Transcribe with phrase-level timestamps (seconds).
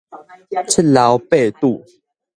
[0.67, 1.85] 七老八拄